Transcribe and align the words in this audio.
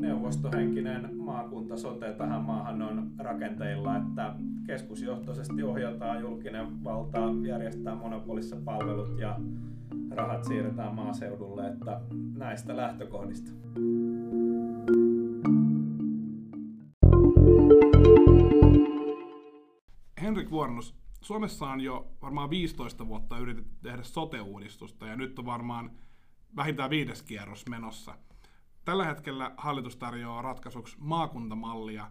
neuvostohenkinen 0.00 1.16
maakunta 1.16 1.76
sote 1.76 2.12
tähän 2.12 2.42
maahan 2.42 2.82
on 2.82 3.10
rakenteilla, 3.18 3.96
että 3.96 4.34
keskusjohtoisesti 4.66 5.62
ohjataan 5.62 6.20
julkinen 6.20 6.84
valta, 6.84 7.18
järjestää 7.48 7.94
monopolissa 7.94 8.56
palvelut 8.64 9.18
ja 9.18 9.38
rahat 10.10 10.44
siirretään 10.44 10.94
maaseudulle, 10.94 11.66
että 11.68 12.00
näistä 12.36 12.76
lähtökohdista. 12.76 13.50
Henrik 20.22 20.50
Vuornus, 20.50 20.94
Suomessa 21.26 21.66
on 21.66 21.80
jo 21.80 22.12
varmaan 22.22 22.50
15 22.50 23.08
vuotta 23.08 23.38
yritetty 23.38 23.76
tehdä 23.82 24.02
sote-uudistusta 24.02 25.06
ja 25.06 25.16
nyt 25.16 25.38
on 25.38 25.46
varmaan 25.46 25.90
vähintään 26.56 26.90
viides 26.90 27.22
kierros 27.22 27.68
menossa. 27.68 28.18
Tällä 28.84 29.04
hetkellä 29.04 29.54
hallitus 29.56 29.96
tarjoaa 29.96 30.42
ratkaisuksi 30.42 30.96
maakuntamallia. 31.00 32.10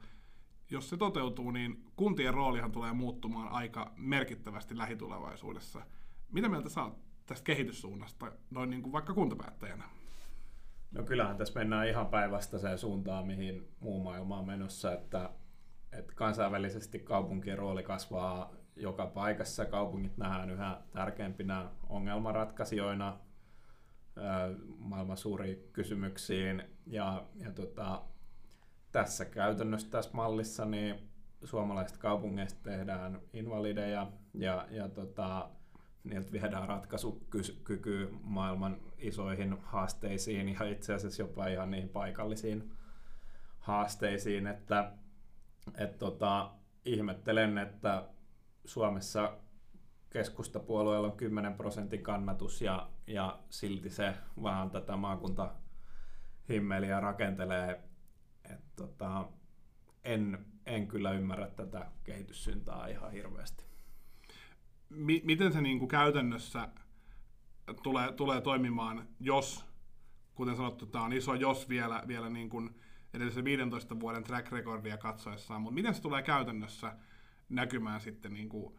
Jos 0.71 0.89
se 0.89 0.97
toteutuu, 0.97 1.51
niin 1.51 1.85
kuntien 1.95 2.33
roolihan 2.33 2.71
tulee 2.71 2.93
muuttumaan 2.93 3.49
aika 3.49 3.91
merkittävästi 3.97 4.77
lähitulevaisuudessa. 4.77 5.81
Mitä 6.31 6.49
mieltä 6.49 6.69
saat 6.69 6.97
tästä 7.25 7.45
kehityssuunnasta, 7.45 8.31
noin 8.49 8.69
niin 8.69 8.81
kuin 8.81 8.93
vaikka 8.93 9.13
kuntapäättäjänä? 9.13 9.83
No 10.91 11.03
kyllähän 11.03 11.37
tässä 11.37 11.59
mennään 11.59 11.87
ihan 11.87 12.07
päinvastaiseen 12.07 12.79
suuntaan, 12.79 13.27
mihin 13.27 13.67
muu 13.79 14.03
maailma 14.03 14.39
on 14.39 14.45
menossa, 14.45 14.93
että, 14.93 15.29
että 15.91 16.13
kansainvälisesti 16.15 16.99
kaupunkien 16.99 17.57
rooli 17.57 17.83
kasvaa 17.83 18.64
joka 18.75 19.05
paikassa. 19.05 19.65
Kaupungit 19.65 20.17
nähdään 20.17 20.49
yhä 20.49 20.81
tärkeämpinä 20.93 21.69
ongelmanratkaisijoina 21.89 23.19
maailman 24.77 25.17
suuriin 25.17 25.69
kysymyksiin. 25.73 26.63
Ja, 26.85 27.25
ja 27.35 27.51
tota, 27.51 28.01
tässä 28.91 29.25
käytännössä 29.25 29.89
tässä 29.89 30.11
mallissa 30.13 30.65
niin 30.65 31.09
suomalaiset 31.43 31.97
kaupungeista 31.97 32.63
tehdään 32.63 33.19
invalideja 33.33 34.11
ja, 34.33 34.67
ja 34.69 34.89
tota, 34.89 35.49
niiltä 36.03 36.31
viedään 36.31 36.67
ratkaisukyky 36.67 38.09
maailman 38.23 38.77
isoihin 38.97 39.57
haasteisiin 39.61 40.49
ja 40.49 40.63
itse 40.63 40.93
asiassa 40.93 41.21
jopa 41.21 41.47
ihan 41.47 41.71
niihin 41.71 41.89
paikallisiin 41.89 42.71
haasteisiin, 43.59 44.47
että 44.47 44.91
et 45.77 45.97
tota, 45.97 46.51
ihmettelen, 46.85 47.57
että 47.57 48.03
Suomessa 48.65 49.37
keskustapuolueella 50.09 51.07
on 51.07 51.17
10 51.17 51.53
prosentin 51.53 52.03
kannatus 52.03 52.61
ja, 52.61 52.89
ja 53.07 53.39
silti 53.49 53.89
se 53.89 54.13
vaan 54.43 54.71
tätä 54.71 54.95
maakunta 54.95 55.53
himmeliä 56.49 56.99
rakentelee. 56.99 57.83
Et 58.49 58.75
tota, 58.75 59.27
en, 60.03 60.45
en 60.65 60.87
kyllä 60.87 61.11
ymmärrä 61.11 61.47
tätä 61.47 61.91
kehityssyntaa 62.03 62.87
ihan 62.87 63.11
hirveästi. 63.11 63.63
M- 64.89 65.23
miten 65.25 65.53
se 65.53 65.61
niin 65.61 65.79
kuin 65.79 65.89
käytännössä 65.89 66.69
tulee, 67.83 68.11
tulee 68.11 68.41
toimimaan, 68.41 69.07
jos, 69.19 69.65
kuten 70.35 70.55
sanottu, 70.55 70.85
tämä 70.85 71.05
on 71.05 71.13
iso 71.13 71.33
jos 71.33 71.69
vielä, 71.69 72.03
vielä 72.07 72.29
niin 72.29 72.75
edellisen 73.13 73.43
15 73.45 73.99
vuoden 73.99 74.23
track 74.23 74.51
recordia 74.51 74.97
katsoessaan, 74.97 75.61
mutta 75.61 75.75
miten 75.75 75.93
se 75.93 76.01
tulee 76.01 76.23
käytännössä 76.23 76.95
näkymään 77.49 78.01
sitten 78.01 78.33
niin 78.33 78.49
kuin, 78.49 78.75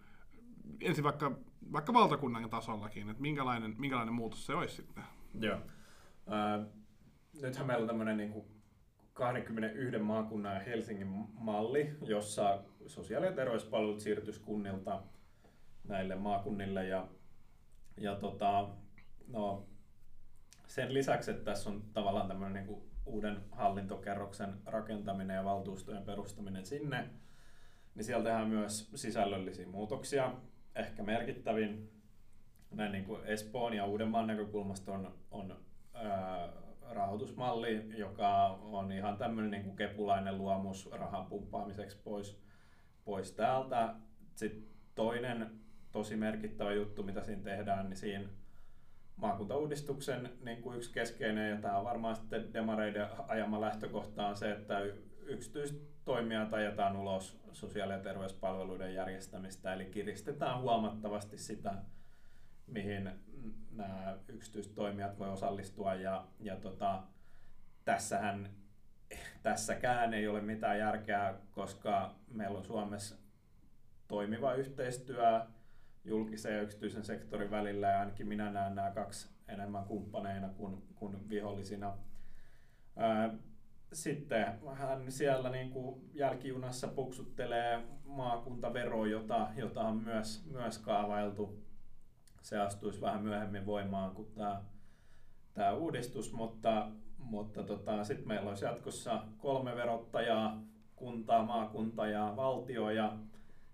ensin 0.80 1.04
vaikka, 1.04 1.38
vaikka 1.72 1.92
valtakunnan 1.92 2.50
tasollakin, 2.50 3.10
että 3.10 3.22
minkälainen, 3.22 3.74
minkälainen 3.78 4.14
muutos 4.14 4.46
se 4.46 4.54
olisi 4.54 4.76
sitten? 4.76 5.04
Joo. 5.40 5.56
Äh, 5.56 6.66
nythän 7.42 7.66
meillä 7.66 7.82
on 7.82 7.88
tämmöinen 7.88 8.16
niin 8.16 8.44
21 9.16 9.98
maakunnan 9.98 10.54
ja 10.54 10.60
Helsingin 10.60 11.08
malli, 11.38 11.96
jossa 12.02 12.62
sosiaali- 12.86 13.26
ja 13.26 13.32
terveyspalvelut 13.32 14.00
siirtyisi 14.00 14.40
kunnilta 14.40 15.02
näille 15.84 16.14
maakunnille. 16.14 16.86
Ja, 16.86 17.08
ja 17.96 18.16
tota, 18.16 18.68
no, 19.28 19.66
sen 20.66 20.94
lisäksi, 20.94 21.30
että 21.30 21.44
tässä 21.44 21.70
on 21.70 21.82
tavallaan 21.92 22.28
tämmöinen 22.28 22.54
niin 22.54 22.66
kuin 22.66 22.90
uuden 23.06 23.40
hallintokerroksen 23.52 24.54
rakentaminen 24.66 25.34
ja 25.34 25.44
valtuustojen 25.44 26.02
perustaminen 26.02 26.66
sinne, 26.66 27.10
niin 27.96 28.04
siellä 28.04 28.24
tehdään 28.24 28.48
myös 28.48 28.90
sisällöllisiä 28.94 29.66
muutoksia. 29.66 30.32
Ehkä 30.74 31.02
merkittävin 31.02 31.90
näin 32.70 32.92
niin 32.92 33.04
kuin 33.04 33.24
Espoon 33.24 33.74
ja 33.74 33.86
Uudenmaan 33.86 34.26
näkökulmasta 34.26 34.92
on, 34.92 35.14
on 35.30 35.56
ää, 35.94 36.48
rahoitusmalli, 36.90 37.98
joka 37.98 38.46
on 38.48 38.92
ihan 38.92 39.16
tämmöinen 39.16 39.50
niin 39.50 39.64
kuin 39.64 39.76
kepulainen 39.76 40.38
luomus 40.38 40.90
rahan 40.92 41.26
pumppaamiseksi 41.26 41.96
pois, 42.04 42.40
pois 43.04 43.32
täältä. 43.32 43.94
Sitten 44.34 44.64
toinen 44.94 45.50
tosi 45.92 46.16
merkittävä 46.16 46.72
juttu, 46.72 47.02
mitä 47.02 47.22
siinä 47.22 47.42
tehdään, 47.42 47.88
niin 47.88 47.96
siinä 47.96 48.28
maakuntauudistuksen 49.16 50.30
niin 50.40 50.62
kuin 50.62 50.76
yksi 50.76 50.92
keskeinen, 50.92 51.50
ja 51.50 51.56
tämä 51.56 51.78
on 51.78 51.84
varmaan 51.84 52.16
sitten 52.16 52.52
demareiden 52.52 53.06
ajama 53.28 53.60
lähtökohta 53.60 54.26
on 54.26 54.36
se, 54.36 54.52
että 54.52 54.80
yksityiset 55.26 55.95
toimijat 56.06 56.54
ajetaan 56.54 56.96
ulos 56.96 57.38
sosiaali- 57.52 57.92
ja 57.92 57.98
terveyspalveluiden 57.98 58.94
järjestämistä, 58.94 59.72
eli 59.72 59.84
kiristetään 59.84 60.60
huomattavasti 60.60 61.38
sitä, 61.38 61.74
mihin 62.66 63.10
nämä 63.70 64.18
yksityiset 64.28 64.74
toimijat 64.74 65.18
voi 65.18 65.28
osallistua. 65.28 65.94
Ja, 65.94 66.26
ja 66.40 66.56
tota, 66.56 67.02
tässähän, 67.84 68.50
tässäkään 69.42 70.14
ei 70.14 70.28
ole 70.28 70.40
mitään 70.40 70.78
järkeä, 70.78 71.34
koska 71.50 72.14
meillä 72.28 72.58
on 72.58 72.64
Suomessa 72.64 73.16
toimiva 74.08 74.54
yhteistyö 74.54 75.40
julkisen 76.04 76.54
ja 76.54 76.62
yksityisen 76.62 77.04
sektorin 77.04 77.50
välillä, 77.50 77.86
ja 77.86 78.00
ainakin 78.00 78.28
minä 78.28 78.50
näen 78.50 78.74
nämä 78.74 78.90
kaksi 78.90 79.28
enemmän 79.48 79.84
kumppaneina 79.84 80.48
kuin, 80.48 80.82
kuin 80.94 81.28
vihollisina. 81.28 81.96
Sitten 83.92 84.46
hän 84.74 85.12
siellä 85.12 85.50
niin 85.50 85.70
kuin 85.70 86.10
jälkijunassa 86.14 86.88
puksuttelee 86.88 87.82
maakuntavero, 88.04 89.04
jota, 89.04 89.48
jota 89.56 89.80
on 89.80 89.96
myös, 89.96 90.44
myös 90.50 90.78
kaavailtu. 90.78 91.58
Se 92.42 92.58
astuisi 92.58 93.00
vähän 93.00 93.22
myöhemmin 93.22 93.66
voimaan 93.66 94.14
kuin 94.14 94.32
tämä, 94.34 94.62
tämä 95.54 95.72
uudistus, 95.72 96.32
mutta, 96.32 96.88
mutta 97.18 97.62
tota, 97.62 98.04
sitten 98.04 98.28
meillä 98.28 98.48
olisi 98.48 98.64
jatkossa 98.64 99.22
kolme 99.38 99.76
verottajaa, 99.76 100.62
kuntaa, 100.96 101.44
maakunta 101.44 102.06
ja 102.06 102.32
valtio 102.36 102.90
ja, 102.90 103.16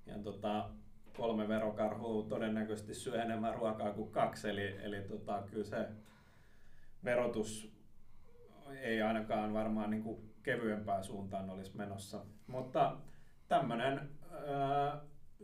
ja 0.06 0.18
tota, 0.18 0.70
kolme 1.16 1.48
verokarhua 1.48 2.28
todennäköisesti 2.28 2.94
syö 2.94 3.22
enemmän 3.22 3.54
ruokaa 3.54 3.92
kuin 3.92 4.10
kaksi, 4.10 4.48
eli, 4.48 4.76
eli 4.82 5.02
tota, 5.02 5.42
kyllä 5.50 5.64
se 5.64 5.88
verotus 7.04 7.72
ei 8.80 9.02
ainakaan 9.02 9.54
varmaan 9.54 9.90
niin 9.90 10.02
kuin 10.02 10.34
kevyempään 10.42 11.04
suuntaan 11.04 11.50
olisi 11.50 11.76
menossa. 11.76 12.24
Mutta 12.46 12.96
tämmöinen 13.48 14.10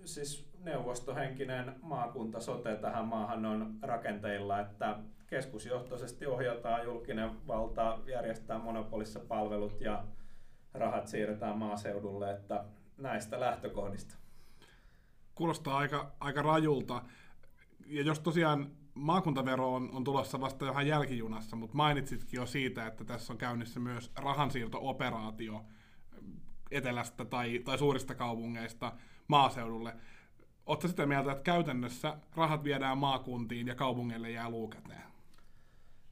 siis 0.05 0.51
neuvostohenkinen 0.59 1.75
maakunta 1.83 2.41
sote 2.41 2.77
tähän 2.77 3.05
maahan 3.05 3.45
on 3.45 3.79
rakenteilla, 3.83 4.61
että 4.61 4.99
keskusjohtoisesti 5.27 6.27
ohjataan 6.27 6.85
julkinen 6.85 7.47
valta, 7.47 7.99
järjestää 8.07 8.59
monopolissa 8.59 9.21
palvelut 9.21 9.81
ja 9.81 10.05
rahat 10.75 11.07
siirretään 11.07 11.59
maaseudulle, 11.59 12.31
että 12.31 12.65
näistä 12.97 13.41
lähtökohdista. 13.41 14.15
Kuulostaa 15.35 15.79
aika, 15.79 16.13
aika 16.21 16.43
rajulta. 16.43 17.03
Ja 17.87 18.03
jos 18.03 18.21
tosiaan 18.21 18.71
maakuntavero 18.99 19.75
on, 19.75 19.91
on 19.93 20.05
tulossa 20.05 20.41
vasta 20.41 20.67
johon 20.67 20.87
jälkijunassa, 20.87 21.57
mutta 21.57 21.77
mainitsitkin 21.77 22.39
jo 22.39 22.47
siitä, 22.47 22.87
että 22.87 23.05
tässä 23.05 23.33
on 23.33 23.39
käynnissä 23.39 23.81
myös 23.81 24.13
rahansiirto-operaatio 24.17 25.65
etelästä 26.71 27.25
tai, 27.25 27.59
tai 27.59 27.79
suurista 27.79 28.15
kaupungeista 28.15 28.93
maaseudulle. 29.29 29.97
Oletko 30.67 30.89
sitä 30.89 31.07
mieltä, 31.07 31.33
että 31.33 31.43
käytännössä 31.43 32.19
rahat 32.37 32.65
viedään 32.65 32.99
maakuntiin 32.99 33.67
ja 33.67 33.75
kaupungeille 33.75 34.31
jää 34.31 34.51
luukäteen? 34.51 35.03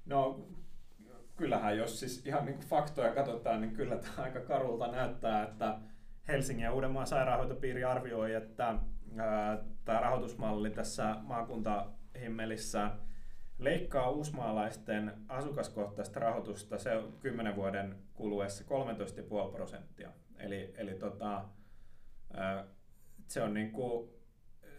No 0.06 0.46
kyllähän, 1.36 1.76
jos 1.76 2.00
siis 2.00 2.26
ihan 2.26 2.44
niin 2.44 2.58
faktoja 2.60 3.14
katsotaan, 3.14 3.60
niin 3.60 3.72
kyllä 3.72 3.96
tämä 3.96 4.22
aika 4.22 4.40
karulta 4.40 4.86
näyttää, 4.86 5.42
että 5.42 5.78
Helsingin 6.28 6.64
ja 6.64 6.72
Uudenmaan 6.72 7.06
sairaanhoitopiiri 7.06 7.84
arvioi, 7.84 8.34
että 8.34 8.78
ää, 9.16 9.58
tämä 9.84 10.00
rahoitusmalli 10.00 10.70
tässä 10.70 11.16
maakunta 11.22 11.86
himmelissä 12.20 12.90
leikkaa 13.58 14.10
uusmaalaisten 14.10 15.12
asukaskohtaista 15.28 16.20
rahoitusta 16.20 16.78
se 16.78 16.90
10 17.20 17.56
vuoden 17.56 17.96
kuluessa 18.14 18.64
13,5 19.46 19.52
prosenttia. 19.52 20.10
Eli, 20.38 20.74
eli 20.76 20.94
tota, 20.94 21.44
se 23.28 23.42
on 23.42 23.54
niin 23.54 23.72
kuin 23.72 24.10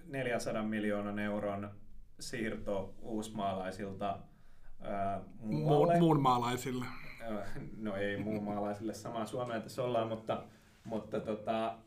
400 0.06 0.64
miljoonan 0.64 1.20
euron 1.20 1.72
siirto 2.20 2.96
uusmaalaisilta 3.02 4.20
muualle. 5.40 6.00
muun 6.00 6.22
maalaisille. 6.22 6.86
No 7.78 7.96
ei 7.96 8.18
muun 8.18 8.44
maalaisille 8.44 8.94
samaa 8.94 9.26
Suomea 9.26 9.60
tässä 9.60 9.84
ollaan, 9.84 10.08
mutta, 10.08 10.44
mutta 10.84 11.20
tota, 11.20 11.78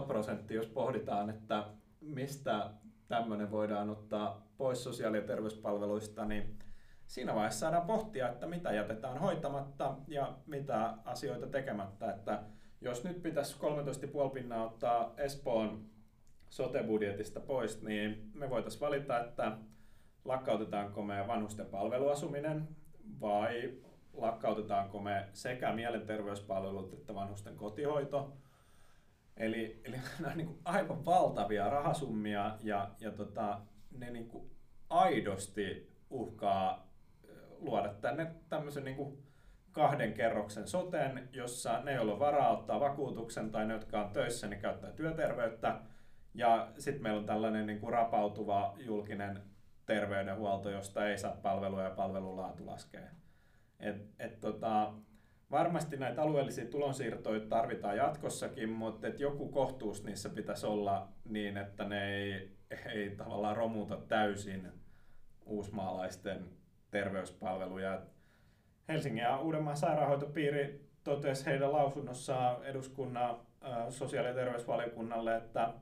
13,5 0.00 0.06
prosenttia, 0.06 0.56
jos 0.56 0.66
pohditaan, 0.66 1.30
että 1.30 1.64
mistä 2.00 2.70
tämmöinen 3.08 3.50
voidaan 3.50 3.90
ottaa 3.90 4.46
pois 4.56 4.84
sosiaali- 4.84 5.16
ja 5.16 5.26
terveyspalveluista, 5.26 6.24
niin 6.24 6.58
siinä 7.06 7.34
vaiheessa 7.34 7.60
saadaan 7.60 7.86
pohtia, 7.86 8.28
että 8.28 8.46
mitä 8.46 8.72
jätetään 8.72 9.18
hoitamatta 9.18 9.96
ja 10.08 10.38
mitä 10.46 10.94
asioita 11.04 11.46
tekemättä. 11.46 12.10
Että 12.10 12.42
jos 12.80 13.04
nyt 13.04 13.22
pitäisi 13.22 13.56
13,5 13.58 14.30
pinnaa 14.30 14.64
ottaa 14.64 15.14
Espoon 15.16 15.84
sote-budjetista 16.48 17.40
pois, 17.40 17.82
niin 17.82 18.30
me 18.34 18.50
voitaisiin 18.50 18.80
valita, 18.80 19.20
että 19.20 19.58
lakkautetaanko 20.24 21.02
me 21.02 21.24
vanhusten 21.26 21.66
palveluasuminen 21.66 22.68
vai 23.20 23.74
lakkautetaanko 24.12 25.00
me 25.00 25.28
sekä 25.32 25.72
mielenterveyspalvelut 25.72 26.92
että 26.92 27.14
vanhusten 27.14 27.56
kotihoito. 27.56 28.32
Eli, 29.38 29.80
eli 29.84 29.96
nämä 30.18 30.30
on 30.30 30.36
niin 30.38 30.46
kuin 30.46 30.60
aivan 30.64 31.04
valtavia 31.04 31.70
rahasummia 31.70 32.56
ja, 32.62 32.90
ja 33.00 33.10
tota, 33.10 33.60
ne 33.90 34.10
niin 34.10 34.28
kuin 34.28 34.50
aidosti 34.90 35.92
uhkaa 36.10 36.88
luoda 37.58 37.88
tänne 37.88 38.34
tämmöisen 38.48 38.84
niin 38.84 38.96
kuin 38.96 39.22
kahden 39.72 40.12
kerroksen 40.12 40.68
soten, 40.68 41.28
jossa 41.32 41.80
ne, 41.84 41.92
joilla 41.92 42.12
on 42.12 42.18
varaa 42.18 42.58
ottaa 42.58 42.80
vakuutuksen 42.80 43.50
tai 43.50 43.66
ne, 43.66 43.74
jotka 43.74 44.04
on 44.04 44.12
töissä, 44.12 44.46
niin 44.46 44.60
käyttää 44.60 44.90
työterveyttä. 44.90 45.80
Ja 46.34 46.72
sitten 46.78 47.02
meillä 47.02 47.18
on 47.18 47.26
tällainen 47.26 47.66
niin 47.66 47.80
kuin 47.80 47.92
rapautuva 47.92 48.74
julkinen 48.78 49.42
terveydenhuolto, 49.86 50.70
josta 50.70 51.08
ei 51.08 51.18
saa 51.18 51.36
palvelua 51.42 51.82
ja 51.82 51.90
palvelun 51.90 52.36
laatu 52.36 52.66
laskee. 52.66 53.10
Et, 53.80 53.96
et 54.18 54.40
tota, 54.40 54.92
varmasti 55.50 55.96
näitä 55.96 56.22
alueellisia 56.22 56.66
tulonsiirtoja 56.66 57.40
tarvitaan 57.40 57.96
jatkossakin, 57.96 58.68
mutta 58.68 59.06
et 59.06 59.20
joku 59.20 59.48
kohtuus 59.48 60.04
niissä 60.04 60.28
pitäisi 60.28 60.66
olla 60.66 61.08
niin, 61.24 61.56
että 61.56 61.84
ne 61.84 62.14
ei, 62.14 62.50
ei 62.94 63.10
tavallaan 63.10 63.56
romuta 63.56 63.96
täysin 63.96 64.68
uusmaalaisten 65.46 66.44
terveyspalveluja. 66.90 68.00
Helsingin 68.88 69.22
ja 69.22 69.40
Uudenmaan 69.40 69.76
sairaanhoitopiiri 69.76 70.88
totesi 71.04 71.46
heidän 71.46 71.72
lausunnossaan 71.72 72.64
eduskunnan 72.64 73.36
sosiaali- 73.88 74.28
ja 74.28 74.34
terveysvaliokunnalle, 74.34 75.36
että 75.36 75.72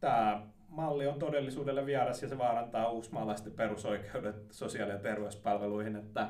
tämä 0.00 0.46
malli 0.68 1.06
on 1.06 1.18
todellisuudelle 1.18 1.86
vieras 1.86 2.22
ja 2.22 2.28
se 2.28 2.38
vaarantaa 2.38 2.90
uusmaalaisten 2.90 3.52
perusoikeudet 3.52 4.36
sosiaali- 4.50 4.92
ja 4.92 4.98
terveyspalveluihin, 4.98 5.96
että 5.96 6.28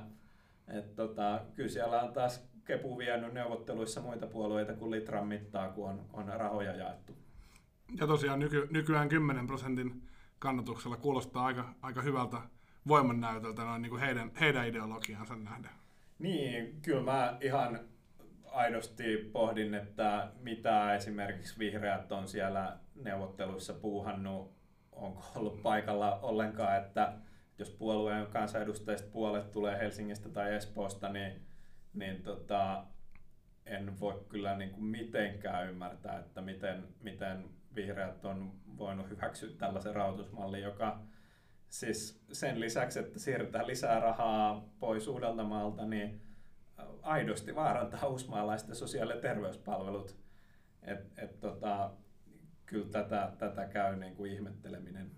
et 0.68 0.94
tota, 0.94 1.40
kyllä 1.54 1.68
siellä 1.68 2.02
on 2.02 2.12
taas 2.12 2.49
Kepu 2.70 2.98
vienyt 2.98 3.32
neuvotteluissa 3.32 4.00
muita 4.00 4.26
puolueita 4.26 4.72
kuin 4.72 4.90
litran 4.90 5.26
mittaa, 5.26 5.68
kun 5.68 5.88
on, 5.88 6.00
on 6.12 6.28
rahoja 6.28 6.76
jaettu. 6.76 7.12
Ja 8.00 8.06
tosiaan 8.06 8.38
nyky, 8.38 8.68
nykyään 8.70 9.08
10 9.08 9.46
prosentin 9.46 10.02
kannatuksella 10.38 10.96
kuulostaa 10.96 11.46
aika, 11.46 11.74
aika 11.82 12.02
hyvältä 12.02 12.36
voimannäytöltä 12.88 13.64
noin 13.64 13.82
niin 13.82 13.90
kuin 13.90 14.00
heidän, 14.00 14.30
heidän 14.40 14.68
ideologiansa 14.68 15.36
nähden. 15.36 15.70
Niin, 16.18 16.82
kyllä 16.82 17.02
mä 17.02 17.38
ihan 17.40 17.80
aidosti 18.44 19.16
pohdin, 19.32 19.74
että 19.74 20.30
mitä 20.40 20.94
esimerkiksi 20.94 21.58
vihreät 21.58 22.12
on 22.12 22.28
siellä 22.28 22.76
neuvotteluissa 22.94 23.74
puuhannut, 23.74 24.52
onko 24.92 25.22
ollut 25.34 25.62
paikalla 25.62 26.18
ollenkaan, 26.22 26.76
että 26.76 27.12
jos 27.58 27.70
puolueen 27.70 28.26
kansanedustajista 28.26 29.08
puolet 29.12 29.52
tulee 29.52 29.78
Helsingistä 29.78 30.28
tai 30.28 30.54
Espoosta, 30.54 31.08
niin, 31.08 31.49
niin 31.94 32.22
tota, 32.22 32.84
en 33.66 34.00
voi 34.00 34.24
kyllä 34.28 34.56
niin 34.56 34.70
kuin 34.70 34.84
mitenkään 34.84 35.68
ymmärtää, 35.68 36.18
että 36.18 36.40
miten, 36.40 36.88
miten 37.00 37.44
vihreät 37.74 38.24
on 38.24 38.52
voinut 38.78 39.10
hyväksyä 39.10 39.50
tällaisen 39.58 39.94
rahoitusmallin, 39.94 40.62
joka 40.62 41.00
siis 41.68 42.24
sen 42.32 42.60
lisäksi, 42.60 42.98
että 42.98 43.18
siirretään 43.18 43.66
lisää 43.66 44.00
rahaa 44.00 44.68
pois 44.80 45.08
Uudeltamaalta, 45.08 45.86
niin 45.86 46.20
aidosti 47.02 47.54
vaarantaa 47.54 48.06
uusmaalaisten 48.06 48.76
sosiaali- 48.76 49.12
ja 49.12 49.20
terveyspalvelut. 49.20 50.16
Et, 50.82 51.18
et 51.18 51.40
tota, 51.40 51.90
kyllä 52.66 52.88
tätä, 52.90 53.32
tätä 53.38 53.66
käy 53.66 53.96
niin 53.96 54.16
kuin 54.16 54.32
ihmetteleminen. 54.32 55.10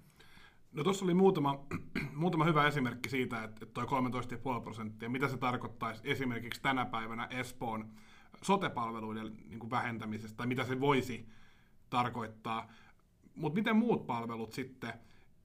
No 0.73 0.85
tuossa 0.85 1.05
oli 1.05 1.15
muutama, 1.15 1.67
muutama 2.15 2.45
hyvä 2.45 2.67
esimerkki 2.67 3.09
siitä, 3.09 3.45
että 3.45 3.67
toi 3.67 3.85
13,5 3.85 4.63
prosenttia, 4.63 5.09
mitä 5.09 5.29
se 5.29 5.37
tarkoittaisi 5.37 6.03
esimerkiksi 6.05 6.63
tänä 6.63 6.85
päivänä 6.85 7.27
Espoon 7.27 7.93
sotepalveluiden 8.43 9.37
niin 9.49 9.71
vähentämisestä, 9.71 10.37
tai 10.37 10.47
mitä 10.47 10.65
se 10.65 10.81
voisi 10.81 11.29
tarkoittaa. 11.91 12.73
Mutta 13.35 13.55
miten 13.55 13.77
muut 13.77 14.07
palvelut 14.07 14.53
sitten? 14.53 14.93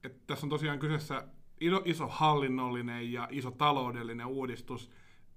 Et 0.04 0.28
tässä 0.28 0.46
on 0.46 0.50
tosiaan 0.50 0.80
kyseessä 0.80 1.28
iso, 1.62 1.82
iso 1.86 2.08
hallinnollinen 2.08 3.14
ja 3.14 3.28
iso 3.32 3.52
taloudellinen 3.52 4.26
uudistus. 4.26 4.92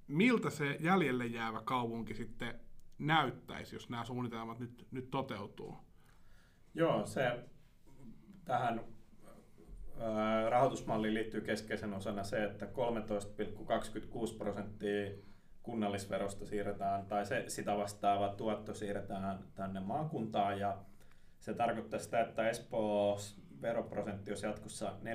Miltä 0.07 0.51
se 0.51 0.77
jäljelle 0.81 1.27
jäävä 1.27 1.63
kaupunki 1.63 2.15
sitten 2.15 2.61
näyttäisi, 2.99 3.77
jos 3.77 3.91
nämä 3.91 4.05
suunnitelmat 4.05 4.59
nyt, 4.59 4.87
nyt 4.91 5.11
toteutuu? 5.11 5.79
Joo, 6.75 7.07
se 7.07 7.45
tähän 8.45 8.81
rahoitusmalliin 10.49 11.15
liittyy 11.15 11.41
keskeisen 11.41 11.95
osana 11.95 12.23
se, 12.23 12.45
että 12.45 12.67
13,26 12.67 12.71
prosenttia 14.39 15.11
kunnallisverosta 15.63 16.47
siirretään, 16.47 17.07
tai 17.07 17.27
se, 17.27 17.45
sitä 17.49 17.77
vastaava 17.77 18.29
tuotto 18.29 18.75
siirretään 18.75 19.39
tänne 19.55 19.81
maakuntaan, 19.81 20.61
ja 20.61 20.79
se 21.39 21.55
tarkoittaa 21.55 22.01
sitä, 22.01 22.21
että 22.21 22.49
Espoo 22.49 23.19
veroprosentti 23.63 24.31
olisi 24.31 24.47
jatkossa 24.47 24.93
4,74, 25.03 25.11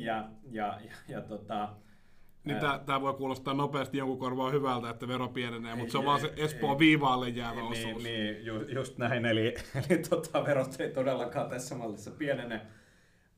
ja, 0.00 0.30
ja, 0.50 0.80
ja 1.08 1.20
tota, 1.20 1.76
niin 2.44 2.58
tämä 2.86 3.00
voi 3.00 3.14
kuulostaa 3.14 3.54
nopeasti 3.54 3.98
jonkun 3.98 4.18
korvaa 4.18 4.50
hyvältä, 4.50 4.90
että 4.90 5.08
vero 5.08 5.28
pienenee, 5.28 5.74
mutta 5.74 5.92
se 5.92 5.98
on 5.98 6.04
vaan 6.04 6.20
se 6.20 6.32
Espoon 6.36 6.78
viivaalle 6.78 7.28
jäävä 7.28 7.60
niin, 7.60 7.72
osuus. 7.72 8.02
Niin, 8.02 8.46
ju, 8.46 8.60
just 8.68 8.98
näin, 8.98 9.26
eli, 9.26 9.54
eli 9.90 9.98
tota, 9.98 10.44
verot 10.44 10.80
ei 10.80 10.90
todellakaan 10.90 11.50
tässä 11.50 11.74
mallissa 11.74 12.10
pienene, 12.10 12.60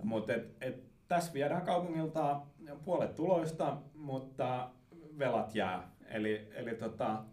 mutta 0.03 0.35
et, 0.35 0.57
et, 0.61 0.93
tässä 1.09 1.33
viedään 1.33 1.63
kaupungilta 1.63 2.41
puolet 2.85 3.15
tuloista, 3.15 3.77
mutta 3.95 4.71
velat 5.19 5.55
jää. 5.55 5.93
Eli, 6.09 6.49
eli 6.55 6.75
tota, 6.75 7.25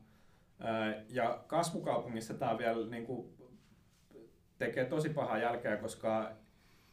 ja 1.10 1.44
kasvukaupungissa 1.48 2.34
tämä 2.34 2.58
vielä 2.58 2.88
niin 2.88 3.06
kuin, 3.06 3.34
tekee 4.58 4.86
tosi 4.86 5.10
pahaa 5.10 5.38
jälkeä, 5.38 5.78
koska 5.78 6.32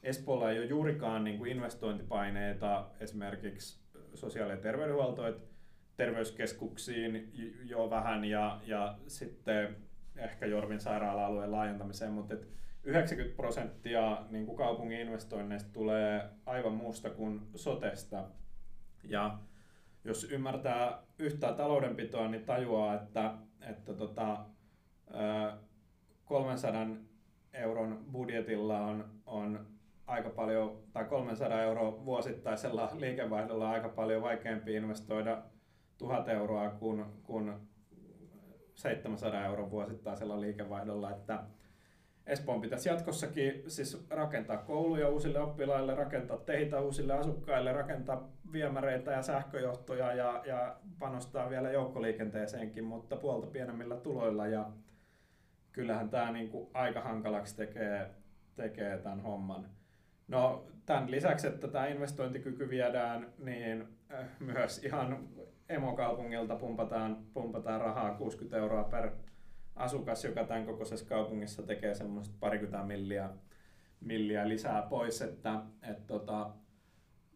Espoolla 0.02 0.50
ei 0.50 0.58
ole 0.58 0.66
juurikaan 0.66 1.24
niin 1.24 1.38
kuin 1.38 1.50
investointipaineita 1.50 2.86
esimerkiksi 3.00 3.85
sosiaali- 4.16 4.52
ja 4.52 4.56
terveydenhuoltoon, 4.56 5.28
että 5.28 5.48
terveyskeskuksiin 5.96 7.32
jo 7.64 7.90
vähän 7.90 8.24
ja, 8.24 8.60
ja 8.66 8.98
sitten 9.06 9.76
ehkä 10.16 10.46
Jorvin 10.46 10.80
sairaala-alueen 10.80 11.52
laajentamiseen, 11.52 12.12
mutta 12.12 12.34
et 12.34 12.48
90 12.84 13.36
prosenttia 13.36 14.26
niin 14.30 14.46
kuin 14.46 14.56
kaupungin 14.56 15.00
investoinneista 15.00 15.72
tulee 15.72 16.30
aivan 16.46 16.72
muusta 16.72 17.10
kuin 17.10 17.40
sotesta. 17.54 18.24
Ja 19.04 19.38
jos 20.04 20.24
ymmärtää 20.24 21.02
yhtään 21.18 21.54
taloudenpitoa, 21.54 22.28
niin 22.28 22.44
tajuaa, 22.44 22.94
että, 22.94 23.34
että 23.60 23.94
tota, 23.94 24.44
300 26.24 26.86
euron 27.52 28.04
budjetilla 28.12 28.80
on, 28.80 29.04
on 29.26 29.66
aika 30.06 30.30
paljon, 30.30 30.78
tai 30.92 31.04
300 31.04 31.62
euroa 31.62 32.04
vuosittaisella 32.04 32.90
liikevaihdolla 32.94 33.70
aika 33.70 33.88
paljon 33.88 34.22
vaikeampi 34.22 34.74
investoida 34.74 35.42
1000 35.98 36.28
euroa 36.28 36.70
kuin, 36.70 37.04
kuin 37.22 37.54
700 38.74 39.44
euron 39.44 39.70
vuosittaisella 39.70 40.40
liikevaihdolla, 40.40 41.10
että 41.10 41.44
Espoon 42.26 42.60
pitäisi 42.60 42.88
jatkossakin 42.88 43.62
siis 43.66 44.06
rakentaa 44.10 44.56
kouluja 44.56 45.08
uusille 45.08 45.40
oppilaille, 45.40 45.94
rakentaa 45.94 46.36
teitä 46.36 46.80
uusille 46.80 47.12
asukkaille, 47.12 47.72
rakentaa 47.72 48.28
viemäreitä 48.52 49.10
ja 49.10 49.22
sähköjohtoja 49.22 50.14
ja, 50.14 50.42
ja 50.46 50.76
panostaa 50.98 51.50
vielä 51.50 51.70
joukkoliikenteeseenkin, 51.70 52.84
mutta 52.84 53.16
puolta 53.16 53.46
pienemmillä 53.46 53.96
tuloilla 53.96 54.46
ja 54.46 54.70
kyllähän 55.72 56.10
tämä 56.10 56.32
niinku 56.32 56.70
aika 56.74 57.00
hankalaksi 57.00 57.56
tekee, 57.56 58.10
tekee 58.56 58.98
tämän 58.98 59.20
homman. 59.20 59.75
No 60.28 60.66
tämän 60.86 61.10
lisäksi, 61.10 61.46
että 61.46 61.68
tämä 61.68 61.86
investointikyky 61.86 62.68
viedään, 62.68 63.32
niin 63.38 63.88
myös 64.40 64.84
ihan 64.84 65.28
emokaupungilta 65.68 66.56
pumpataan, 66.56 67.26
pumpataan 67.34 67.80
rahaa 67.80 68.14
60 68.14 68.56
euroa 68.56 68.84
per 68.84 69.10
asukas, 69.76 70.24
joka 70.24 70.44
tämän 70.44 70.66
kokoisessa 70.66 71.06
kaupungissa 71.06 71.62
tekee 71.62 71.94
semmoista 71.94 72.34
parikymmentä 72.40 72.86
milliä, 72.86 73.30
milliä 74.00 74.48
lisää 74.48 74.82
pois, 74.82 75.22
että 75.22 75.62
et 75.82 76.06
tota, 76.06 76.50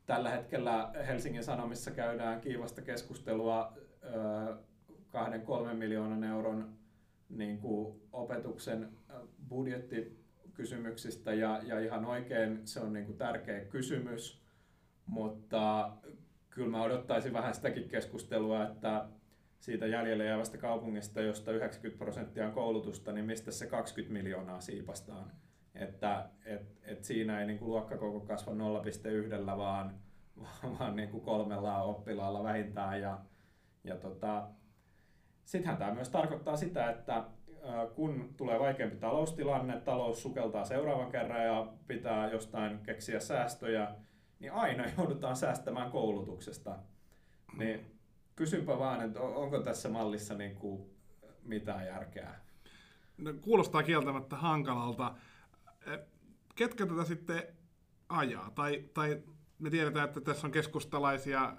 tällä 0.07 0.31
hetkellä 0.31 0.93
Helsingin 1.07 1.45
Sanomissa 1.45 1.91
käydään 1.91 2.41
kiivasta 2.41 2.83
keskustelua 2.83 3.73
kahden 5.09 5.43
kolmen 5.43 5.77
miljoonan 5.77 6.25
euron 6.25 6.73
niin 7.29 7.59
kuin 7.59 8.01
opetuksen 8.13 8.89
budjettikysymyksistä 10.61 11.35
ja, 11.35 11.61
ja 11.65 11.81
ihan 11.81 12.05
oikein 12.05 12.67
se 12.67 12.81
on 12.81 12.93
niin 12.93 13.07
kuin 13.07 13.19
tärkeä 13.19 13.61
kysymys, 13.61 14.43
mutta 15.07 15.93
kyllä 16.51 16.69
mä 16.69 16.83
odottaisin 16.83 17.33
vähän 17.33 17.55
sitäkin 17.55 17.89
keskustelua, 17.89 18.65
että 18.65 19.09
siitä 19.59 19.87
jäljelle 19.87 20.25
jäävästä 20.25 20.59
kaupungista, 20.59 21.21
josta 21.21 21.53
90 21.53 22.05
prosenttia 22.05 22.47
on 22.47 22.53
koulutusta, 22.53 23.13
niin 23.13 23.25
mistä 23.25 23.51
se 23.51 23.67
20 23.67 24.13
miljoonaa 24.13 24.61
siipastaan. 24.61 25.31
Että 25.75 26.29
et, 26.45 26.79
et 26.83 27.05
siinä 27.05 27.41
ei 27.41 27.47
niin 27.47 27.59
kuin 27.59 27.69
luokkakoko 27.69 28.21
kasva 28.21 28.53
0,1, 28.53 29.57
vaan, 29.57 29.95
vaan 30.79 30.97
niin 30.97 31.09
kuin 31.09 31.23
kolmella 31.23 31.83
oppilaalla 31.83 32.43
vähintään. 32.43 33.01
Ja, 33.01 33.19
ja 33.85 33.97
tota, 33.97 34.49
sittenhän 35.45 35.79
tämä 35.79 35.95
myös 35.95 36.09
tarkoittaa 36.09 36.57
sitä, 36.57 36.91
että 36.91 37.25
kun 37.95 38.35
tulee 38.37 38.61
vaikeampi 38.61 38.97
taloustilanne, 38.97 39.81
talous 39.81 40.23
sukeltaa 40.23 40.65
seuraavan 40.65 41.11
kerran 41.11 41.45
ja 41.45 41.73
pitää 41.87 42.31
jostain 42.31 42.79
keksiä 42.79 43.21
säästöjä, 43.21 43.95
niin 44.39 44.53
aina 44.53 44.85
joudutaan 44.99 45.37
säästämään 45.37 45.91
koulutuksesta. 45.91 46.79
Niin 47.59 48.01
kysynpä 48.37 48.79
vaan, 48.79 49.03
että 49.03 49.21
onko 49.21 49.59
tässä 49.59 49.89
mallissa 49.89 50.35
niin 50.35 50.57
kuin 50.57 50.91
mitään 51.43 51.87
järkeä? 51.87 52.35
No, 53.19 53.35
kuulostaa 53.41 53.83
kieltämättä 53.83 54.37
hankalalta. 54.37 55.15
E, 55.87 55.99
ketkä 56.55 56.87
tätä 56.87 57.05
sitten 57.05 57.43
ajaa? 58.09 58.51
Tai, 58.55 58.85
tai 58.95 59.23
me 59.59 59.71
tiedetään, 59.71 60.09
että 60.09 60.21
tässä 60.21 60.47
on 60.47 60.51
keskustalaisia 60.51 61.57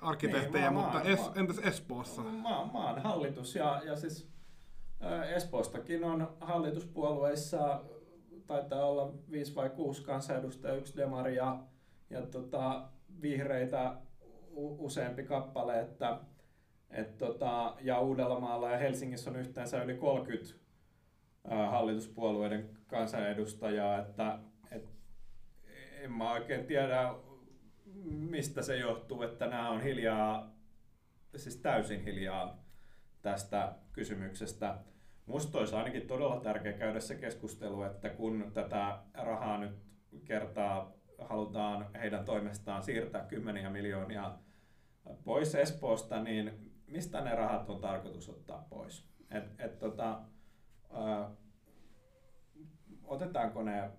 arkkitehtejä, 0.00 0.70
niin, 0.70 0.80
mutta 0.80 1.02
es, 1.02 1.20
entäs 1.34 1.58
Espoossa? 1.58 2.22
Maan, 2.22 2.72
maan 2.72 3.02
hallitus 3.02 3.54
ja, 3.54 3.82
ja 3.84 3.96
siis 3.96 4.28
Espoostakin 5.36 6.04
on 6.04 6.36
hallituspuolueissa, 6.40 7.80
taitaa 8.46 8.84
olla 8.84 9.12
viisi 9.30 9.54
vai 9.54 9.70
kuusi 9.70 10.02
kansanedustajaa, 10.02 10.76
yksi 10.76 10.96
demari 10.96 11.36
ja, 11.36 11.62
ja 12.10 12.22
tota, 12.22 12.88
vihreitä 13.22 13.96
useampi 14.56 15.22
kappale, 15.22 15.80
että 15.80 16.20
et 16.90 17.18
tota, 17.18 17.76
ja 17.80 18.00
Uudellamaalla 18.00 18.70
ja 18.70 18.78
Helsingissä 18.78 19.30
on 19.30 19.36
yhteensä 19.36 19.82
yli 19.82 19.94
30 19.94 20.54
ää, 21.48 21.70
hallituspuolueiden 21.70 22.70
kansanedustajaa, 22.86 23.98
että 23.98 24.38
et, 24.70 24.88
en 26.00 26.12
mä 26.12 26.32
oikein 26.32 26.66
tiedä, 26.66 27.14
mistä 28.04 28.62
se 28.62 28.76
johtuu, 28.76 29.22
että 29.22 29.46
nämä 29.46 29.70
on 29.70 29.80
hiljaa, 29.80 30.54
siis 31.36 31.56
täysin 31.56 32.04
hiljaa 32.04 32.59
tästä 33.22 33.74
kysymyksestä. 33.92 34.78
Musta 35.26 35.58
olisi 35.58 35.76
ainakin 35.76 36.06
todella 36.06 36.40
tärkeää 36.40 36.78
käydä 36.78 37.00
se 37.00 37.14
keskustelu, 37.14 37.82
että 37.82 38.08
kun 38.08 38.50
tätä 38.54 38.98
rahaa 39.14 39.58
nyt 39.58 39.76
kertaa 40.24 40.92
halutaan 41.18 41.86
heidän 41.94 42.24
toimestaan 42.24 42.82
siirtää 42.82 43.24
kymmeniä 43.24 43.70
miljoonia 43.70 44.38
pois 45.24 45.54
Espoosta, 45.54 46.22
niin 46.22 46.72
mistä 46.86 47.20
ne 47.20 47.34
rahat 47.34 47.70
on 47.70 47.80
tarkoitus 47.80 48.28
ottaa 48.28 48.66
pois? 48.70 49.08
Et, 49.30 49.44
et 49.58 49.78
tota, 49.78 50.20
ö, 50.90 51.30
otetaanko 53.04 53.62
ne 53.62 53.90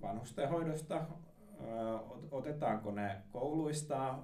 vanhustenhoidosta, 0.00 0.96
ö, 0.96 1.98
otetaanko 2.30 2.90
ne 2.90 3.22
kouluista, 3.32 4.18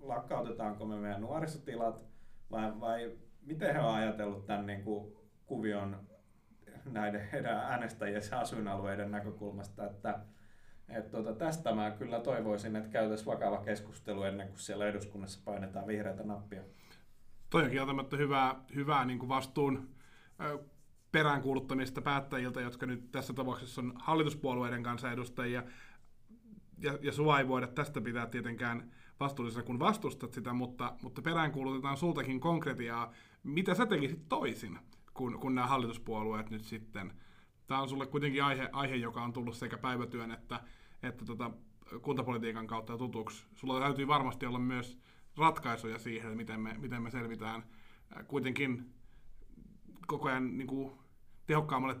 lakkautetaanko 0.00 0.84
me 0.84 0.96
meidän 0.96 1.20
nuorisotilat 1.20 2.04
vai, 2.50 2.80
vai 2.80 3.18
miten 3.42 3.74
he 3.74 3.80
on 3.80 3.94
ajatellut 3.94 4.46
tämän 4.46 4.66
niin 4.66 4.82
kuin 4.82 5.12
kuvion 5.46 5.96
näiden 6.84 7.30
heidän 7.32 7.56
äänestäjien 7.56 8.22
asuinalueiden 8.40 9.10
näkökulmasta, 9.10 9.86
että 9.86 10.18
et 10.88 11.10
tota, 11.10 11.32
tästä 11.32 11.74
mä 11.74 11.90
kyllä 11.90 12.20
toivoisin, 12.20 12.76
että 12.76 12.90
käytäisiin 12.90 13.26
vakava 13.26 13.64
keskustelu 13.64 14.22
ennen 14.22 14.48
kuin 14.48 14.58
siellä 14.58 14.86
eduskunnassa 14.86 15.40
painetaan 15.44 15.86
vihreitä 15.86 16.22
nappia. 16.22 16.62
Toi 17.50 17.62
on 17.62 17.70
kieltämättä 17.70 18.16
hyvää, 18.16 18.54
hyvää 18.74 19.04
niin 19.04 19.18
kuin 19.18 19.28
vastuun 19.28 19.88
peräänkuuluttamista 21.12 22.02
päättäjiltä, 22.02 22.60
jotka 22.60 22.86
nyt 22.86 23.10
tässä 23.10 23.32
tapauksessa 23.32 23.80
on 23.80 23.92
hallituspuolueiden 23.96 24.82
kanssa 24.82 25.12
edustajia. 25.12 25.62
Ja, 26.78 26.98
ja 27.00 27.12
sua 27.12 27.38
ei 27.38 27.48
voida 27.48 27.66
tästä 27.66 28.00
pitää 28.00 28.26
tietenkään 28.26 28.92
vastuullisena, 29.20 29.64
kun 29.64 29.78
vastustat 29.78 30.32
sitä, 30.32 30.52
mutta, 30.52 30.96
mutta 31.02 31.22
peräänkuulutetaan 31.22 31.96
sultakin 31.96 32.40
konkretiaa. 32.40 33.12
Mitä 33.42 33.74
sä 33.74 33.86
tekisit 33.86 34.28
toisin, 34.28 34.78
kun, 35.14 35.40
kun 35.40 35.54
nämä 35.54 35.66
hallituspuolueet 35.66 36.50
nyt 36.50 36.64
sitten... 36.64 37.12
Tämä 37.66 37.80
on 37.80 37.88
sulle 37.88 38.06
kuitenkin 38.06 38.44
aihe, 38.44 38.68
aihe, 38.72 38.94
joka 38.94 39.22
on 39.22 39.32
tullut 39.32 39.56
sekä 39.56 39.78
päivätyön 39.78 40.30
että, 40.30 40.60
että 41.02 41.24
tota, 41.24 41.50
kuntapolitiikan 42.02 42.66
kautta 42.66 42.98
tutuksi. 42.98 43.46
Sulla 43.54 43.80
täytyy 43.80 44.06
varmasti 44.08 44.46
olla 44.46 44.58
myös 44.58 44.98
ratkaisuja 45.36 45.98
siihen, 45.98 46.36
miten 46.36 46.60
me, 46.60 46.74
miten 46.78 47.02
me 47.02 47.10
selvitään 47.10 47.64
kuitenkin 48.26 48.94
koko 50.06 50.28
ajan 50.28 50.58
niin 50.58 50.66
kuin, 50.66 50.92
tehokkaammalle 51.46 51.96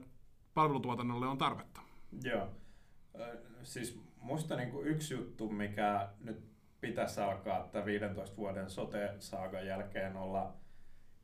palvelutuotannolle 0.54 1.26
on 1.26 1.38
tarvetta. 1.38 1.80
Joo. 2.24 2.48
Siis 3.62 4.00
musta 4.20 4.56
niin 4.56 4.70
kuin 4.70 4.86
yksi 4.86 5.14
juttu, 5.14 5.50
mikä 5.50 6.08
nyt 6.20 6.50
pitäisi 6.80 7.20
alkaa 7.20 7.64
että 7.64 7.84
15 7.84 8.36
vuoden 8.36 8.70
sote-saagan 8.70 9.66
jälkeen 9.66 10.16
olla 10.16 10.56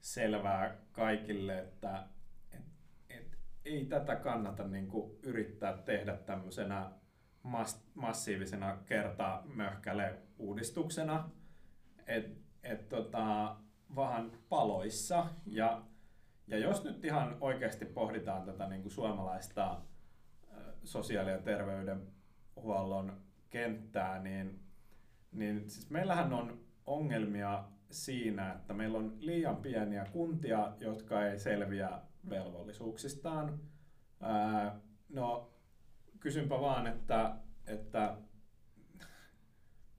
selvää 0.01 0.77
kaikille, 0.93 1.59
että 1.59 2.07
et, 2.53 2.65
et, 3.11 3.39
ei 3.65 3.85
tätä 3.85 4.17
kannata 4.17 4.69
niin 4.69 4.89
kuin 4.89 5.19
yrittää 5.23 5.77
tehdä 5.77 6.17
tämmöisenä 6.17 6.91
mass, 7.43 7.87
massiivisena 7.95 8.79
kertamöhkäle 8.87 10.19
uudistuksena, 10.39 11.31
että 12.07 12.41
et 12.63 12.89
tota, 12.89 13.57
vaan 13.95 14.33
paloissa. 14.49 15.27
Ja, 15.47 15.83
ja 16.47 16.59
jos 16.59 16.85
nyt 16.85 17.05
ihan 17.05 17.37
oikeasti 17.41 17.85
pohditaan 17.85 18.45
tätä 18.45 18.69
niin 18.69 18.83
kuin 18.83 18.93
suomalaista 18.93 19.81
sosiaali- 20.85 21.31
ja 21.31 21.39
terveydenhuollon 21.39 23.21
kenttää, 23.51 24.23
niin, 24.23 24.66
niin 25.33 25.71
siis 25.71 25.91
meillähän 25.91 26.33
on 26.33 26.61
ongelmia 26.87 27.65
siinä, 27.91 28.53
että 28.53 28.75
meillä 28.75 28.99
on 28.99 29.17
liian 29.21 29.57
pieniä 29.57 30.07
kuntia, 30.13 30.73
jotka 30.81 31.27
ei 31.27 31.39
selviä 31.39 31.91
velvollisuuksistaan. 32.31 33.61
Ää, 34.21 34.81
no, 35.09 35.53
kysynpä 36.21 36.61
vaan, 36.61 36.87
että, 36.87 37.37
että 37.67 38.17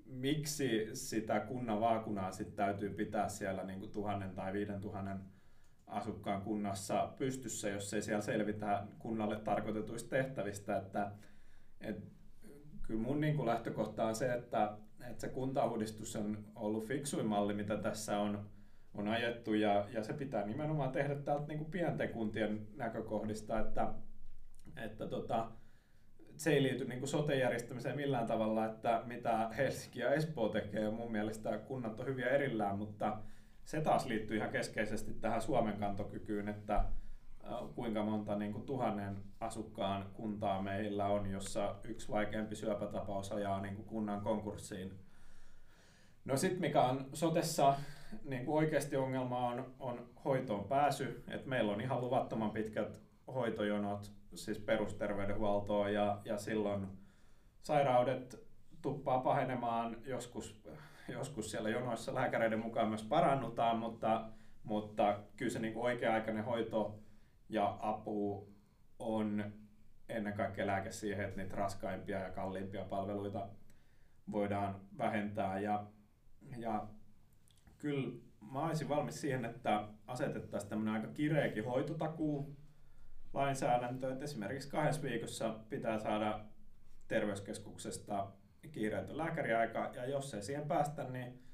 miksi 0.05 0.89
sitä 0.93 1.39
kunnan 1.39 1.79
vaakunaa 1.79 2.31
sit 2.31 2.55
täytyy 2.55 2.89
pitää 2.89 3.29
siellä 3.29 3.63
niin 3.63 3.79
kuin 3.79 3.91
tuhannen 3.91 4.35
tai 4.35 4.53
viiden 4.53 4.81
tuhannen 4.81 5.19
asukkaan 5.87 6.41
kunnassa 6.41 7.13
pystyssä, 7.17 7.69
jos 7.69 7.93
ei 7.93 8.01
siellä 8.01 8.21
selvitä 8.21 8.87
kunnalle 8.99 9.39
tarkoitetuista 9.39 10.09
tehtävistä. 10.09 10.77
Että, 10.77 11.11
et, 11.81 12.03
kyllä 12.81 13.01
mun 13.01 13.21
niin 13.21 13.35
kuin 13.35 13.45
lähtökohta 13.45 14.05
on 14.05 14.15
se, 14.15 14.33
että, 14.33 14.77
että 15.09 15.21
se 15.21 15.29
kuntauudistus 15.29 16.15
on 16.15 16.45
ollut 16.55 16.87
fiksuin 16.87 17.25
malli, 17.25 17.53
mitä 17.53 17.77
tässä 17.77 18.19
on, 18.19 18.49
on 18.93 19.07
ajettu, 19.07 19.53
ja, 19.53 19.87
ja 19.93 20.03
se 20.03 20.13
pitää 20.13 20.45
nimenomaan 20.45 20.91
tehdä 20.91 21.15
täältä 21.15 21.47
niin 21.47 21.57
kuin 21.57 21.71
pienten 21.71 22.09
kuntien 22.09 22.67
näkökohdista, 22.75 23.59
että, 23.59 23.93
että 24.85 25.07
tota, 25.07 25.51
se 26.37 26.53
ei 26.53 26.63
liity 26.63 26.85
niin 26.85 27.07
sote-järjestämiseen 27.07 27.95
millään 27.95 28.27
tavalla, 28.27 28.65
että 28.65 29.01
mitä 29.05 29.49
Helsinki 29.57 29.99
ja 29.99 30.13
Espoo 30.13 30.49
tekee. 30.49 30.91
Mun 30.91 31.11
mielestä 31.11 31.57
kunnat 31.57 31.99
on 31.99 32.05
hyviä 32.05 32.29
erillään, 32.29 32.77
mutta 32.77 33.17
se 33.63 33.81
taas 33.81 34.05
liittyy 34.05 34.37
ihan 34.37 34.49
keskeisesti 34.49 35.13
tähän 35.13 35.41
Suomen 35.41 35.77
kantokykyyn, 35.77 36.47
että 36.47 36.85
kuinka 37.75 38.03
monta 38.03 38.35
niin 38.35 38.53
kuin 38.53 38.65
tuhannen 38.65 39.17
asukkaan 39.39 40.05
kuntaa 40.13 40.61
meillä 40.61 41.05
on, 41.05 41.31
jossa 41.31 41.75
yksi 41.83 42.11
vaikeampi 42.11 42.55
syöpätapaus 42.55 43.31
ajaa 43.31 43.61
niin 43.61 43.75
kuin 43.75 43.85
kunnan 43.85 44.21
konkurssiin. 44.21 44.99
No 46.25 46.37
sitten 46.37 46.61
mikä 46.61 46.83
on 46.83 47.05
sotessa 47.13 47.75
niin 48.23 48.45
kuin 48.45 48.57
oikeasti 48.57 48.95
ongelma 48.95 49.47
on, 49.47 49.73
on 49.79 50.09
hoitoon 50.25 50.63
pääsy, 50.63 51.23
että 51.27 51.49
meillä 51.49 51.71
on 51.71 51.81
ihan 51.81 52.01
luvattoman 52.01 52.51
pitkät 52.51 52.99
hoitojonot 53.27 54.11
siis 54.35 54.59
perusterveydenhuoltoon 54.59 55.93
ja, 55.93 56.21
ja 56.25 56.37
silloin 56.37 56.87
sairaudet 57.61 58.47
tuppaa 58.81 59.19
pahenemaan 59.19 59.97
joskus, 60.05 60.61
joskus 61.07 61.51
siellä 61.51 61.69
jonoissa 61.69 62.15
lääkäreiden 62.15 62.59
mukaan 62.59 62.89
myös 62.89 63.03
parannutaan, 63.03 63.77
mutta, 63.77 64.25
mutta 64.63 65.19
kyllä 65.37 65.51
se 65.51 65.59
niin 65.59 65.73
kuin 65.73 65.85
oikea-aikainen 65.85 66.43
hoito 66.43 66.99
ja 67.49 67.77
apu 67.81 68.49
on 68.99 69.53
ennen 70.09 70.33
kaikkea 70.33 70.67
lääke 70.67 70.91
siihen, 70.91 71.25
että 71.25 71.41
niitä 71.41 71.55
raskaimpia 71.55 72.19
ja 72.19 72.29
kalliimpia 72.29 72.85
palveluita 72.85 73.49
voidaan 74.31 74.81
vähentää. 74.97 75.59
Ja, 75.59 75.87
ja 76.57 76.87
kyllä 77.77 78.13
mä 78.51 78.65
olisin 78.65 78.89
valmis 78.89 79.21
siihen, 79.21 79.45
että 79.45 79.87
asetettaisiin 80.07 80.69
tämmöinen 80.69 80.93
aika 80.93 81.07
kireäkin 81.13 81.65
hoitotakuu 81.65 82.55
lainsäädäntö, 83.33 84.11
että 84.11 84.25
esimerkiksi 84.25 84.69
kahdessa 84.69 85.01
viikossa 85.01 85.59
pitää 85.69 85.99
saada 85.99 86.45
terveyskeskuksesta 87.07 88.31
kiireetön 88.71 89.17
lääkäriaika, 89.17 89.91
ja 89.95 90.05
jos 90.05 90.33
ei 90.33 90.41
siihen 90.41 90.67
päästä, 90.67 91.03
niin 91.03 91.46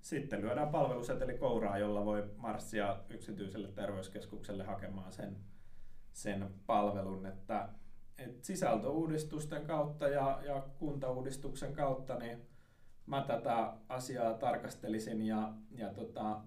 sitten 0.00 0.40
lyödään 0.40 0.68
palveluseteli 0.68 1.38
kouraa, 1.38 1.78
jolla 1.78 2.04
voi 2.04 2.30
marssia 2.36 2.98
yksityiselle 3.08 3.68
terveyskeskukselle 3.68 4.64
hakemaan 4.64 5.12
sen, 5.12 5.36
sen 6.12 6.50
palvelun. 6.66 7.26
Että, 7.26 7.68
et 8.18 8.44
sisältöuudistusten 8.44 9.66
kautta 9.66 10.08
ja, 10.08 10.40
ja 10.44 10.62
kuntauudistuksen 10.78 11.72
kautta 11.72 12.18
niin 12.18 12.38
mä 13.06 13.22
tätä 13.22 13.72
asiaa 13.88 14.34
tarkastelisin 14.34 15.22
ja, 15.22 15.52
ja 15.70 15.94
tota, 15.94 16.40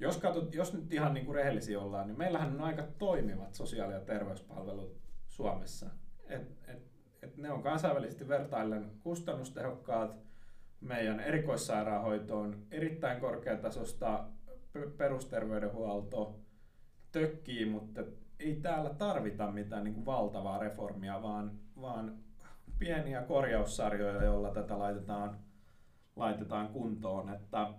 jos, 0.00 0.16
katsot, 0.16 0.54
jos 0.54 0.72
nyt 0.72 0.92
ihan 0.92 1.14
niin 1.14 1.26
kuin 1.26 1.36
rehellisiä 1.36 1.80
ollaan, 1.80 2.06
niin 2.06 2.18
meillähän 2.18 2.52
on 2.52 2.60
aika 2.60 2.82
toimivat 2.98 3.54
sosiaali- 3.54 3.94
ja 3.94 4.00
terveyspalvelut 4.00 4.96
Suomessa. 5.28 5.86
Et, 6.28 6.52
et, 6.68 6.82
et 7.22 7.36
ne 7.36 7.50
on 7.50 7.62
kansainvälisesti 7.62 8.28
vertaillen 8.28 8.90
kustannustehokkaat, 9.00 10.16
meidän 10.80 11.20
erikoissairaanhoito 11.20 12.40
on 12.40 12.66
erittäin 12.70 13.20
korkeatasosta, 13.20 14.24
perusterveydenhuolto 14.96 16.40
tökkii, 17.12 17.64
mutta 17.64 18.00
ei 18.38 18.56
täällä 18.56 18.90
tarvita 18.90 19.50
mitään 19.50 19.84
niin 19.84 19.94
kuin 19.94 20.06
valtavaa 20.06 20.58
reformia, 20.58 21.22
vaan, 21.22 21.58
vaan 21.80 22.18
pieniä 22.78 23.22
korjaussarjoja, 23.22 24.24
joilla 24.24 24.50
tätä 24.50 24.78
laitetaan, 24.78 25.38
laitetaan 26.16 26.68
kuntoon. 26.68 27.34
Että 27.34 27.72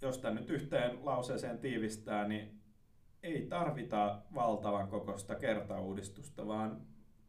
jos 0.00 0.18
tämä 0.18 0.34
nyt 0.34 0.50
yhteen 0.50 1.04
lauseeseen 1.04 1.58
tiivistää, 1.58 2.28
niin 2.28 2.60
ei 3.22 3.46
tarvita 3.46 4.22
valtavan 4.34 4.88
kokoista 4.88 5.34
kertauudistusta, 5.34 6.46
vaan 6.46 6.80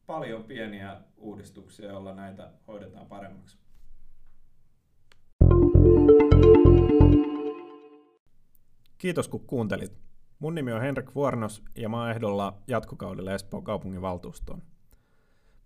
paljon 0.06 0.44
pieniä 0.44 1.02
uudistuksia, 1.18 1.90
joilla 1.90 2.16
näitä 2.16 2.52
hoidetaan 2.68 3.08
paremmaksi. 3.08 3.65
Kiitos 8.98 9.28
kun 9.28 9.48
kuuntelit. 9.48 9.98
Mun 10.40 10.56
nimi 10.56 10.72
on 10.72 10.82
Henrik 10.82 11.16
Vuornos 11.16 11.64
ja 11.76 11.90
mä 11.90 12.02
oon 12.02 12.12
ehdolla 12.12 12.62
jatkokaudelle 12.68 13.36
Espoon 13.36 13.64
kaupungin 13.64 14.02
valtuustoon. 14.02 14.62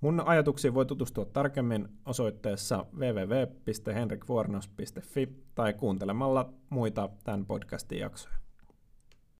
Mun 0.02 0.22
ajatuksiin 0.26 0.74
voi 0.74 0.86
tutustua 0.86 1.26
tarkemmin 1.26 1.88
osoitteessa 2.06 2.86
www.henrikvuornos.fi 2.94 5.28
tai 5.56 5.74
kuuntelemalla 5.74 6.54
muita 6.70 7.10
tämän 7.24 7.46
podcastin 7.46 8.00
jaksoja. 8.00 8.36